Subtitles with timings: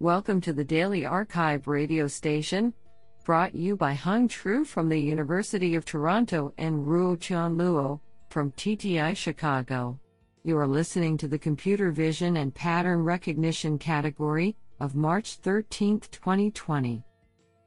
[0.00, 2.72] Welcome to the Daily Archive radio station,
[3.24, 7.98] brought you by Hung Tru from the University of Toronto and Ruotian Luo
[8.30, 9.98] from TTI Chicago.
[10.44, 17.02] You are listening to the Computer Vision and Pattern Recognition category of March 13, 2020.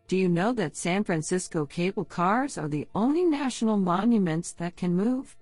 [0.07, 4.95] Do you know that San Francisco cable cars are the only national monuments that can
[4.95, 5.35] move?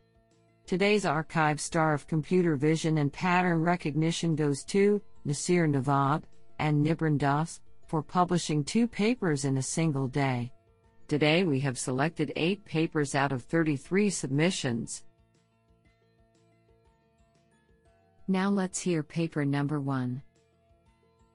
[0.65, 6.23] Today's archive star of computer vision and pattern recognition goes to Nassir Navab
[6.59, 10.51] and Nibaran Das for publishing two papers in a single day.
[11.07, 15.05] Today we have selected eight papers out of 33 submissions.
[18.27, 20.21] Now let's hear paper number one.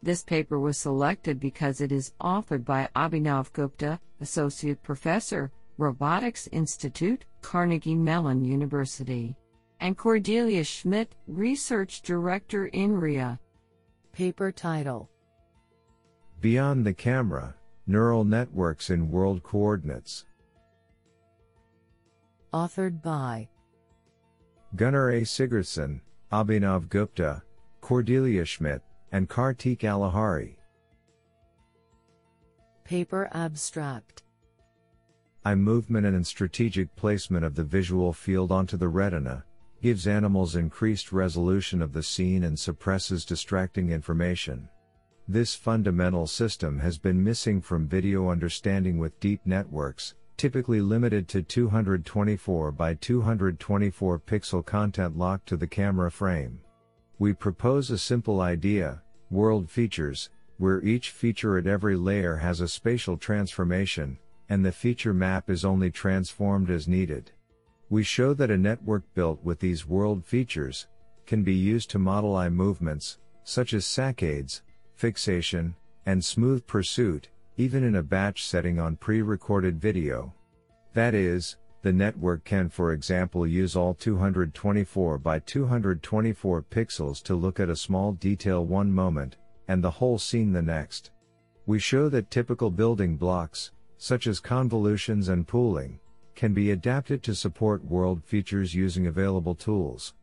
[0.00, 7.24] This paper was selected because it is authored by Abhinav Gupta, Associate Professor, Robotics Institute,
[7.42, 9.34] Carnegie Mellon University,
[9.80, 13.40] and Cordelia Schmid, Research Director INRIA.
[14.12, 15.10] Paper title
[16.44, 17.54] Beyond the Camera
[17.86, 20.26] Neural Networks in World Coordinates.
[22.52, 23.48] Authored by
[24.76, 25.22] Gunnar A.
[25.22, 27.42] Sigurdsson, Abhinav Gupta,
[27.80, 30.56] Cordelia Schmid, and Karteek Alahari.
[32.84, 34.24] Paper Abstract
[35.46, 39.46] Eye movement and strategic placement of the visual field onto the retina
[39.80, 44.68] gives animals increased resolution of the scene and suppresses distracting information.
[45.26, 51.40] This fundamental system has been missing from video understanding with deep networks, typically limited to
[51.40, 56.60] 224 by 224 pixel content locked to the camera frame.
[57.18, 62.68] We propose a simple idea, world features, where each feature at every layer has a
[62.68, 64.18] spatial transformation,
[64.50, 67.30] and the feature map is only transformed as needed.
[67.88, 70.86] We show that a network built with these world features
[71.24, 74.60] can be used to model eye movements, such as saccades,
[74.94, 75.74] fixation,
[76.06, 80.32] and smooth pursuit, even in a batch setting on pre recorded video.
[80.92, 87.60] That is, the network can for example use all 224 by 224 pixels to look
[87.60, 89.36] at a small detail one moment,
[89.68, 91.10] and the whole scene the next.
[91.66, 96.00] We show that typical building blocks, such as convolutions and pooling,
[96.34, 100.14] can be adapted to support world features using available tools.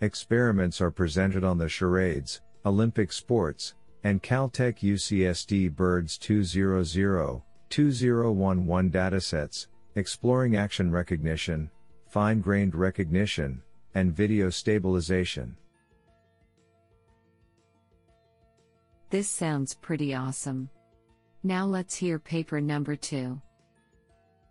[0.00, 3.74] Experiments are presented on the charades, Olympic sports,
[4.04, 9.66] and Caltech UCSD BIRDS 200, 2011 datasets,
[9.96, 11.70] exploring action recognition,
[12.06, 13.62] fine grained recognition,
[13.94, 15.56] and video stabilization.
[19.08, 20.68] This sounds pretty awesome.
[21.42, 23.40] Now let's hear paper number two.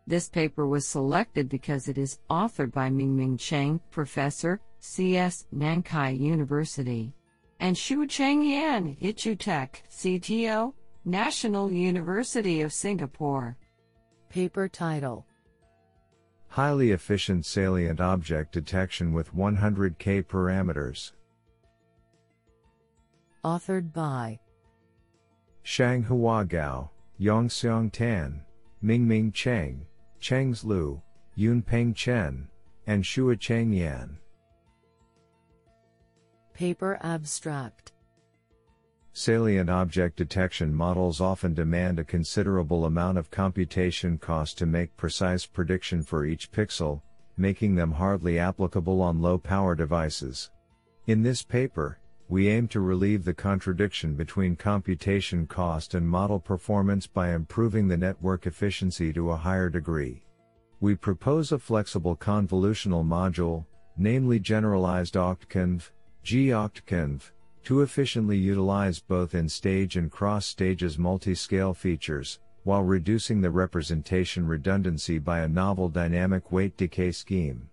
[0.07, 7.13] This paper was selected because it is authored by Mingming Cheng, Professor, CS, Nankai University,
[7.59, 10.73] and Shuicheng Yan, YITU Tech, CTO,
[11.05, 13.57] National University of Singapore.
[14.29, 15.25] Paper title
[16.47, 21.11] Highly efficient salient object detection with 100K parameters.
[23.43, 24.39] Authored by
[25.63, 28.41] Shang Shanghua Gao, Yongqiang Tan,
[28.83, 29.85] Mingming Cheng,
[30.21, 31.01] Chengze Lu,
[31.37, 32.47] Yunpeng Chen,
[32.85, 34.17] and Shuicheng Yan.
[36.53, 37.93] Paper Abstract
[39.11, 45.47] Salient object detection models often demand a considerable amount of computation cost to make precise
[45.47, 47.01] prediction for each pixel,
[47.37, 50.51] making them hardly applicable on low power devices.
[51.07, 51.97] In this paper,
[52.29, 57.97] we aim to relieve the contradiction between computation cost and model performance by improving the
[57.97, 60.23] network efficiency to a higher degree.
[60.81, 63.65] We propose a flexible convolutional module,
[63.97, 65.89] namely generalized OctConv,
[66.23, 67.21] GOctConv,
[67.65, 75.39] to efficiently utilize both in-stage and cross-stages multi-scale features, while reducing the representation redundancy by
[75.39, 77.69] a novel dynamic weight decay scheme.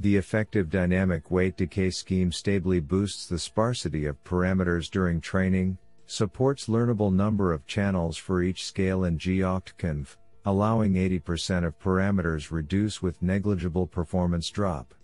[0.00, 6.66] The effective dynamic weight decay scheme stably boosts the sparsity of parameters during training, supports
[6.66, 10.16] learnable number of channels for each scale in GOctConv,
[10.46, 14.94] allowing 80% of parameters reduce with negligible performance drop.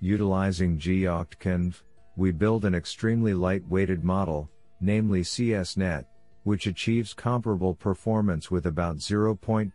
[0.00, 1.82] Utilizing GOctConv,
[2.20, 4.50] we build an extremely light-weighted model,
[4.82, 6.04] namely CSNet,
[6.44, 9.72] which achieves comparable performance with about 0.2%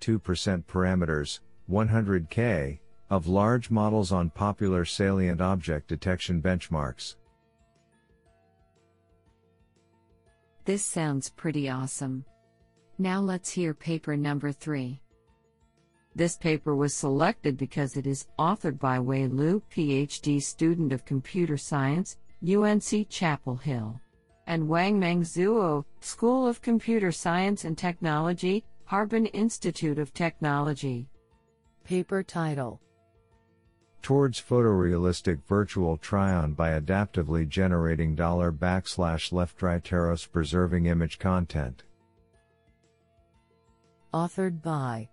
[0.66, 1.40] parameters,
[1.72, 2.78] 100K,
[3.10, 7.16] of large models on popular salient object detection benchmarks.
[10.66, 12.26] This sounds pretty awesome.
[13.00, 15.02] Now let's hear paper number 3.
[16.14, 21.58] This paper was selected because it is authored by Wei Lu, PhD student of computer
[21.58, 24.00] science, UNC Chapel Hill,
[24.46, 31.10] and Wangmeng Zuo, School of Computer Science and Technology, Harbin Institute of Technology.
[31.84, 32.80] Paper title
[34.04, 41.82] Towards photorealistic virtual try-on by adaptively generating dollar backslash left right arrows preserving image content.
[44.14, 45.10] Authored by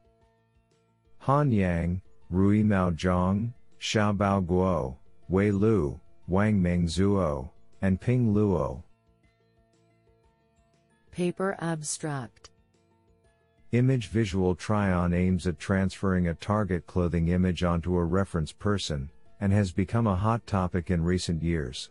[1.21, 4.97] Han Yang, Ruimao Zhang, Xiaobao Guo,
[5.31, 5.99] Wei Lu,
[6.31, 8.83] Wangmeng Zuo, and Ping Luo.
[11.11, 12.51] Paper Abstract
[13.73, 19.11] Image Visual Try-On aims at transferring a target clothing image onto a reference person,
[19.41, 21.91] and has become a hot topic in recent years.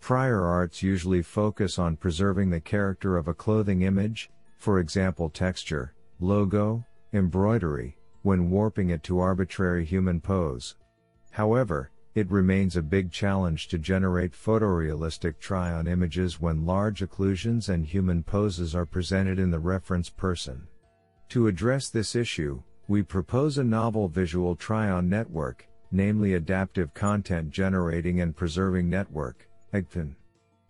[0.00, 5.94] Prior arts usually focus on preserving the character of a clothing image, for example texture,
[6.20, 10.76] logo, embroidery, when warping it to arbitrary human pose.
[11.30, 17.84] However, it remains a big challenge to generate photorealistic try-on images when large occlusions and
[17.84, 20.66] human poses are presented in the reference person.
[21.30, 28.20] To address this issue, we propose a novel visual try-on network, namely Adaptive Content Generating
[28.20, 30.14] and Preserving Network, AGPN.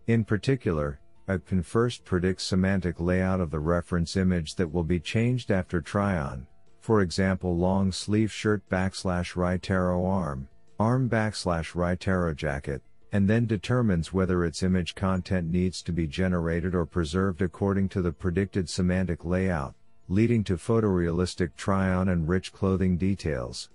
[0.06, 5.50] In particular, AGPN first predicts semantic layout of the reference image that will be changed
[5.50, 6.47] after try-on,
[6.81, 10.49] for example long sleeve shirt backslash right arrow arm,
[10.79, 12.82] arm backslash right arrow jacket,
[13.12, 18.03] and then determines whether its image content needs to be generated or preserved according to
[18.03, 19.75] the predicted semantic layout,
[20.09, 23.71] leading to photorealistic try-on and rich clothing details.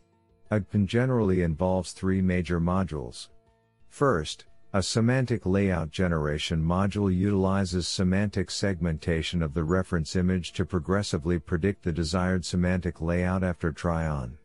[0.51, 3.29] AGPN generally involves three major modules.
[3.87, 11.39] First, a semantic layout generation module utilizes semantic segmentation of the reference image to progressively
[11.39, 14.37] predict the desired semantic layout after try-on.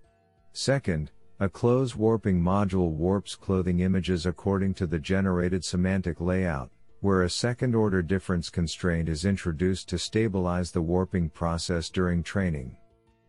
[0.53, 1.11] Second,
[1.41, 6.71] a clothes warping module warps clothing images according to the generated semantic layout,
[7.01, 12.77] where a second order difference constraint is introduced to stabilize the warping process during training.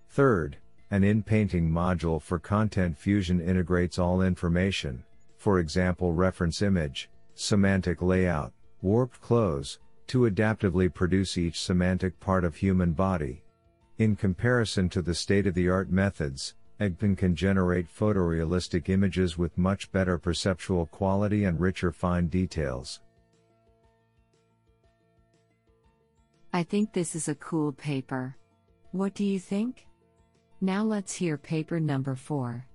[0.10, 0.58] Third,
[0.92, 5.04] an in-painting module for content fusion integrates all information,
[5.38, 8.54] for example reference image, semantic layout,
[8.84, 13.44] warped clothes, to adaptively produce each semantic part of human body.
[13.98, 20.88] In comparison to the state-of-the-art methods, AGPN can generate photorealistic images with much better perceptual
[20.88, 23.00] quality and richer fine details.
[26.52, 28.36] I think this is a cool paper.
[28.92, 29.86] What do you think?
[30.62, 32.66] Now let's hear paper number 4.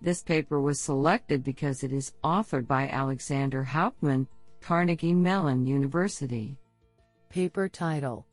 [0.00, 4.28] This paper was selected because it is authored by Alexander Hauptmann,
[4.60, 6.58] Carnegie Mellon University.
[7.30, 8.26] Paper title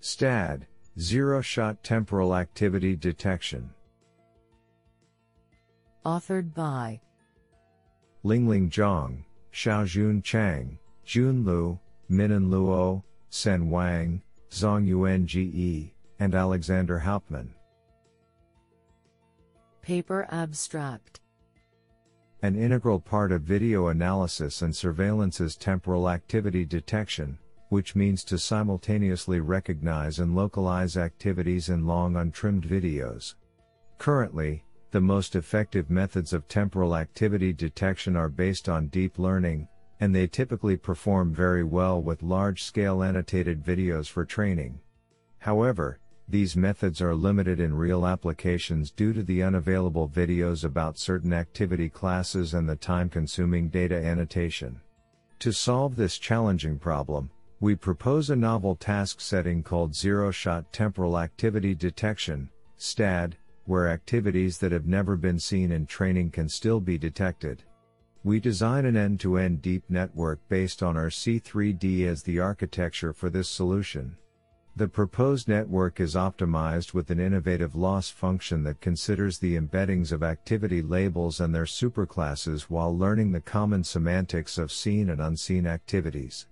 [0.00, 0.66] STAD
[1.00, 3.70] Zero Shot Temporal Activity Detection.
[6.04, 7.00] Authored by
[8.24, 9.22] Lingling Zhang,
[9.52, 11.78] Xiaojun Chang, Jun Lu,
[12.08, 17.54] Minnan Luo, Sen Wang, Zhong Yuan and Alexander Hauptmann.
[19.82, 21.20] Paper Abstract
[22.42, 28.38] An integral part of video analysis and surveillance is temporal activity detection, which means to
[28.38, 33.34] simultaneously recognize and localize activities in long untrimmed videos.
[33.98, 39.68] Currently, the most effective methods of temporal activity detection are based on deep learning,
[40.00, 44.80] and they typically perform very well with large scale annotated videos for training.
[45.38, 45.98] However,
[46.30, 51.88] these methods are limited in real applications due to the unavailable videos about certain activity
[51.88, 54.80] classes and the time consuming data annotation.
[55.40, 61.18] To solve this challenging problem, we propose a novel task setting called Zero Shot Temporal
[61.18, 66.96] Activity Detection, STAD, where activities that have never been seen in training can still be
[66.96, 67.64] detected.
[68.22, 73.28] We design an end to end deep network based on R-C3D as the architecture for
[73.28, 74.16] this solution.
[74.76, 80.22] The proposed network is optimized with an innovative loss function that considers the embeddings of
[80.22, 86.46] activity labels and their superclasses while learning the common semantics of seen and unseen activities.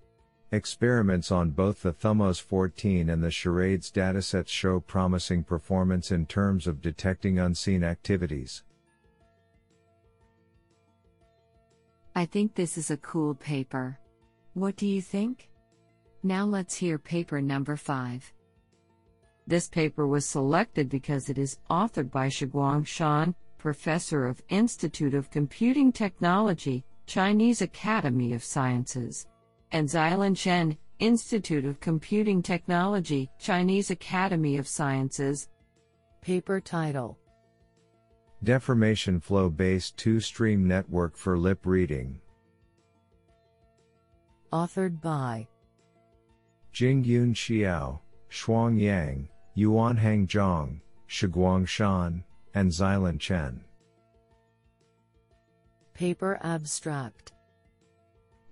[0.52, 6.68] Experiments on both the Thumos 14 and the Charades datasets show promising performance in terms
[6.68, 8.62] of detecting unseen activities.
[12.14, 13.98] I think this is a cool paper.
[14.54, 15.48] What do you think?
[16.22, 18.32] Now let's hear paper number 5.
[19.48, 25.30] This paper was selected because it is authored by Shiguang Shan, professor of Institute of
[25.30, 29.26] Computing Technology, Chinese Academy of Sciences
[29.72, 35.48] and Xilin Chen, Institute of Computing Technology, Chinese Academy of Sciences.
[36.22, 37.18] Paper title
[38.42, 42.20] Deformation Flow Based Two Stream Network for Lip Reading.
[44.52, 45.46] Authored by
[46.72, 53.62] Jingyun Xiao, Shuang Yang, Yuanhang Zhang, Shiguang Shan, and Xilin Chen.
[55.94, 57.32] Paper Abstract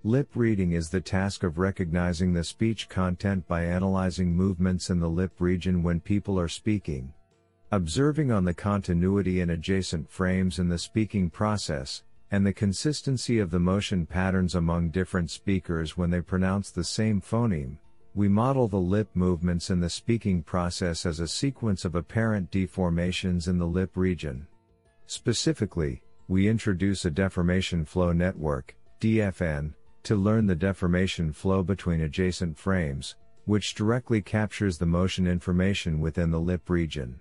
[0.07, 5.09] Lip reading is the task of recognizing the speech content by analyzing movements in the
[5.09, 7.11] lip region when people are speaking.
[7.73, 13.51] Observing on the continuity and adjacent frames in the speaking process, and the consistency of
[13.51, 17.79] the motion patterns among different speakers when they pronounce the same phoneme,
[18.15, 23.49] we model the lip movements in the speaking process as a sequence of apparent deformations
[23.49, 24.47] in the lip region.
[25.07, 29.73] Specifically, we introduce a deformation flow network, DFN,
[30.05, 36.31] to learn the deformation flow between adjacent frames, which directly captures the motion information within
[36.31, 37.19] the lip region.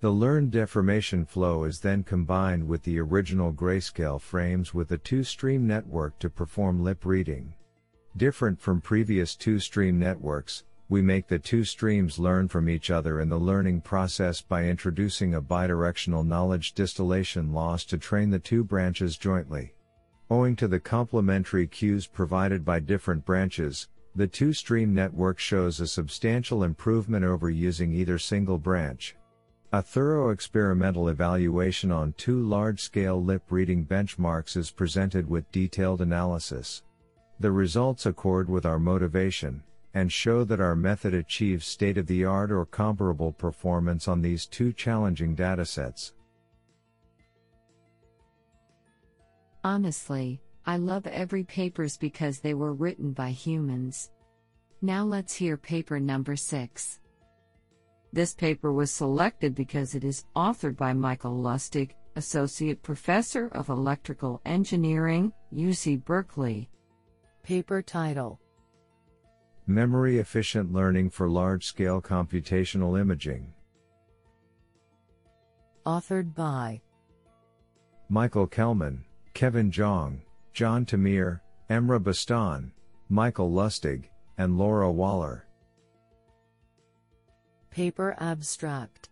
[0.00, 5.66] The learned deformation flow is then combined with the original grayscale frames with a two-stream
[5.66, 7.54] network to perform lip reading.
[8.16, 13.30] Different from previous two-stream networks, we make the two streams learn from each other in
[13.30, 19.16] the learning process by introducing a bidirectional knowledge distillation loss to train the two branches
[19.16, 19.72] jointly.
[20.30, 25.86] Owing to the complementary cues provided by different branches, the two stream network shows a
[25.86, 29.16] substantial improvement over using either single branch.
[29.72, 36.00] A thorough experimental evaluation on two large scale lip reading benchmarks is presented with detailed
[36.00, 36.82] analysis.
[37.40, 39.62] The results accord with our motivation,
[39.92, 44.46] and show that our method achieves state of the art or comparable performance on these
[44.46, 46.12] two challenging datasets.
[49.64, 54.10] Honestly, I love every papers because they were written by humans.
[54.82, 57.00] Now let's hear paper number 6.
[58.12, 64.42] This paper was selected because it is authored by Michael Lustig, Associate Professor of Electrical
[64.44, 66.68] Engineering, UC Berkeley.
[67.42, 68.38] Paper title
[69.66, 73.52] Memory Efficient Learning for Large Scale Computational Imaging.
[75.86, 76.82] Authored by
[78.10, 80.20] Michael Kellman, Kevin Zhang,
[80.52, 82.70] John Tamir, Emrah Bostan,
[83.08, 84.04] Michael Lustig,
[84.38, 85.46] and Laura Waller.
[87.70, 89.08] Paper Abstract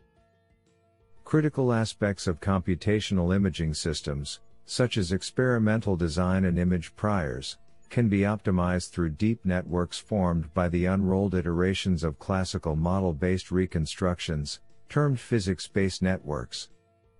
[1.24, 7.58] Critical aspects of computational imaging systems, such as experimental design and image priors,
[7.90, 13.50] can be optimized through deep networks formed by the unrolled iterations of classical model based
[13.50, 16.68] reconstructions, termed physics based networks.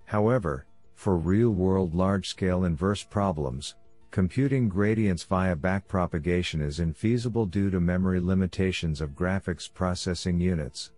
[0.05, 3.75] However, for real world large scale inverse problems,
[4.11, 10.93] computing gradients via backpropagation is infeasible due to memory limitations of graphics processing units.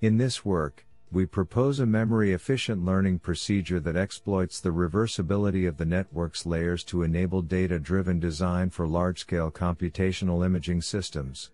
[0.00, 5.76] In this work, we propose a memory efficient learning procedure that exploits the reversibility of
[5.76, 11.52] the network's layers to enable data driven design for large scale computational imaging systems.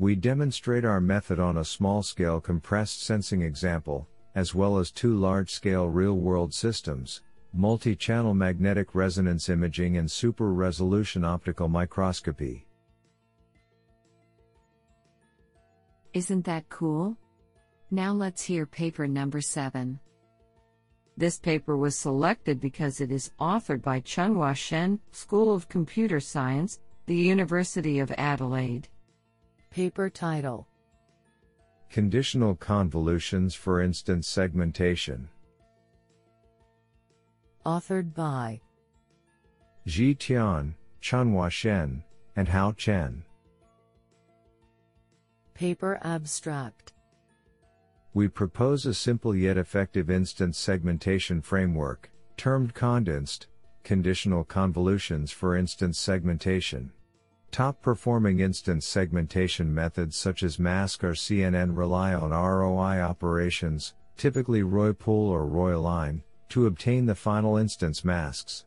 [0.00, 5.16] We demonstrate our method on a small scale compressed sensing example, as well as two
[5.16, 12.66] large scale real world systems multi channel magnetic resonance imaging and super resolution optical microscopy.
[16.12, 17.16] Isn't that cool?
[17.90, 19.98] Now let's hear paper number 7.
[21.16, 26.80] This paper was selected because it is authored by Chunhua Shen, School of Computer Science,
[27.06, 28.88] the University of Adelaide.
[29.70, 30.68] Paper title
[31.90, 35.28] Conditional Convolutions for Instance Segmentation.
[37.68, 38.62] Authored by
[39.86, 42.02] Zhi Tian, Chunhua Shen,
[42.34, 43.24] and Hao Chen.
[45.52, 46.94] Paper Abstract
[48.14, 53.48] we propose a simple yet effective instance segmentation framework, termed CondInst,
[53.84, 56.90] conditional convolutions for instance segmentation.
[57.50, 65.28] Top performing instance segmentation methods such as Mask R-CNN rely on ROI operations, typically ROI-pool
[65.28, 68.64] or ROI-align, to obtain the final instance masks.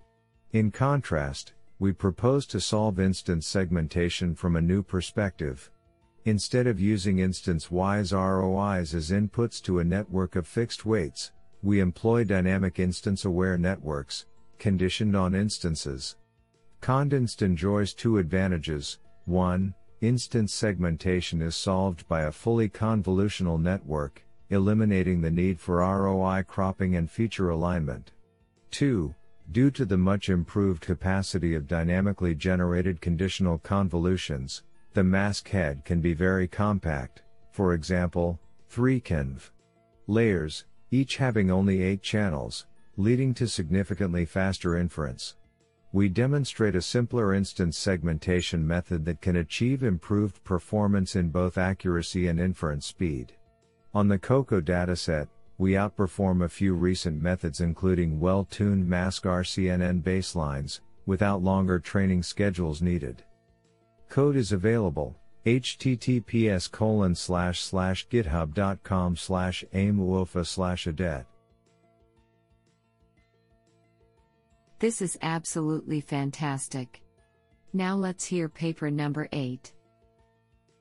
[0.52, 5.72] In contrast, we propose to solve instance segmentation from a new perspective.
[6.26, 11.32] Instead of using instance-wise ROIs as inputs to a network of fixed weights,
[11.64, 14.28] we employ dynamic instance-aware networks,
[14.60, 16.18] conditioned on instances.
[16.80, 19.00] Condinst enjoys two advantages.
[19.26, 19.74] 1.
[20.02, 26.96] Instance segmentation is solved by a fully convolutional network, eliminating the need for ROI cropping
[26.98, 28.12] and feature alignment.
[28.72, 29.16] 2.
[29.52, 36.00] Due to the much improved capacity of dynamically generated conditional convolutions, the mask head can
[36.02, 38.40] be very compact, for example,
[38.70, 39.50] 3 conv
[40.08, 42.66] layers, each having only 8 channels,
[42.98, 45.36] leading to significantly faster inference.
[45.94, 52.28] we demonstrate a simpler instance segmentation method that can achieve improved performance in both accuracy
[52.28, 53.34] and inference speed.
[53.94, 60.80] On the COCO dataset, we outperform a few recent methods including well-tuned mask RCNN baselines,
[61.06, 63.24] without longer training schedules needed.
[64.08, 71.26] Code is available, https colon slash slash github.com slash aimuofa slash adet.
[74.80, 77.02] This is absolutely fantastic.
[77.74, 79.74] Now let's hear paper number 8.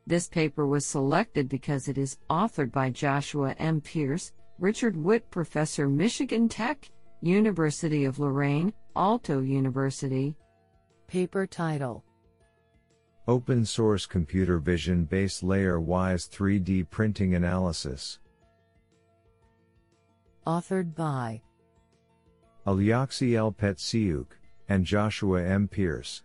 [0.07, 3.81] This paper was selected because it is authored by Joshua M.
[3.81, 6.91] Pearce, Richard Witte Professor Michigan Tech,
[7.21, 10.37] University of Lorraine, Aalto University.
[11.07, 12.05] Paper title
[13.29, 18.19] Open Source Computer Vision Based Layer Wise 3D Printing Analysis.
[20.47, 21.43] Authored by
[22.67, 23.53] Aliaksei L.
[23.53, 24.27] Petsiuk,
[24.69, 25.69] and Joshua M.
[25.69, 26.23] Pearce.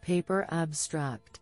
[0.00, 1.40] Paper Abstract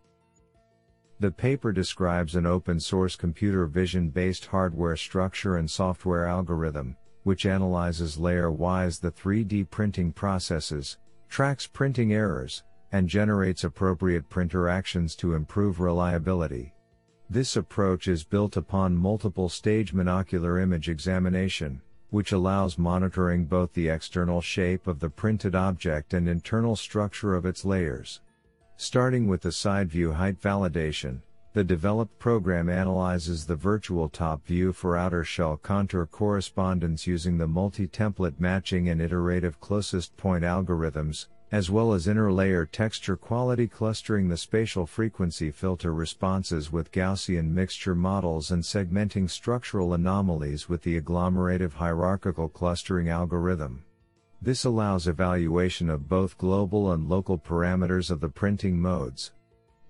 [1.21, 7.45] The paper describes an open source computer vision based hardware structure and software algorithm, which
[7.45, 10.97] analyzes layer wise the 3D printing processes,
[11.29, 12.63] tracks printing errors,
[12.93, 16.73] and generates appropriate printer actions to improve reliability.
[17.29, 23.91] This approach is built upon multiple stage monocular image examination, which allows monitoring both the
[23.91, 28.23] external shape of the printed object and internal structure of its layers.
[28.83, 31.21] Starting with the side view height validation,
[31.53, 37.47] the developed program analyzes the virtual top view for outer shell contour correspondence using the
[37.47, 44.37] multi-template matching and iterative closest point algorithms, as well as inner-layer texture quality clustering the
[44.39, 51.75] spatial frequency filter responses with Gaussian mixture models and segmenting structural anomalies with the agglomerative
[51.75, 53.85] hierarchical clustering algorithm.
[54.43, 59.33] This allows evaluation of both global and local parameters of the printing modes.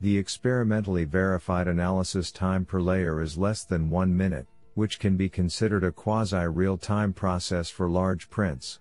[0.01, 5.29] The experimentally verified analysis time per layer is less than one minute, which can be
[5.29, 8.81] considered a quasi-real-time process for large prints.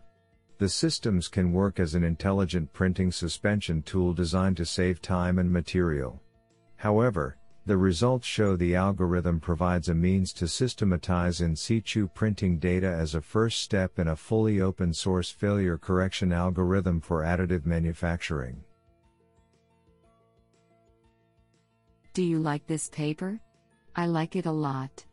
[0.58, 5.52] The systems can work as an intelligent printing suspension tool designed to save time and
[5.52, 6.20] material.
[6.78, 12.88] However, the results show the algorithm provides a means to systematize in situ printing data
[12.88, 18.64] as a first step in a fully open source failure correction algorithm for additive manufacturing.
[22.14, 23.40] Do you like this paper?
[23.96, 25.06] I like it a lot.